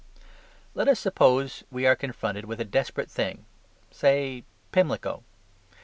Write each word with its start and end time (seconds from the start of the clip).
Let 0.73 0.87
us 0.87 0.99
suppose 0.99 1.63
we 1.69 1.85
are 1.85 1.95
confronted 1.95 2.45
with 2.45 2.59
a 2.59 2.65
desperate 2.65 3.11
thing 3.11 3.45
say 3.91 4.43
Pimlico. 4.71 5.23